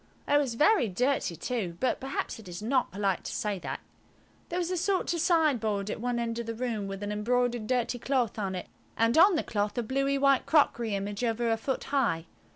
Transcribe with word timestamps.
It 0.27 0.39
was 0.39 0.55
very 0.55 0.87
dirty 0.87 1.35
too, 1.35 1.77
but 1.79 1.99
perhaps 1.99 2.39
it 2.39 2.47
is 2.47 2.59
not 2.59 2.89
polite 2.89 3.23
to 3.25 3.31
say 3.31 3.59
that. 3.59 3.81
There 4.49 4.57
was 4.57 4.71
a 4.71 4.75
sort 4.75 5.13
of 5.13 5.19
sideboard 5.19 5.91
at 5.91 6.01
one 6.01 6.17
end 6.17 6.39
of 6.39 6.47
the 6.47 6.55
room, 6.55 6.87
with 6.87 7.03
an 7.03 7.11
embroidered 7.11 7.67
dirty 7.67 7.99
cloth 7.99 8.39
on 8.39 8.55
it, 8.55 8.65
and 8.97 9.15
on 9.15 9.35
the 9.35 9.43
cloth 9.43 9.77
a 9.77 9.83
bluey 9.83 10.17
white 10.17 10.47
crockery 10.47 10.95
image 10.95 11.23
over 11.23 11.51
a 11.51 11.55
foot 11.55 11.83
high. 11.83 12.25